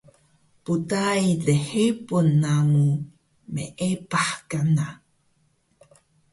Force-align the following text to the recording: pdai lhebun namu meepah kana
pdai 0.63 1.23
lhebun 1.45 2.27
namu 2.41 2.87
meepah 3.53 4.29
kana 4.49 4.87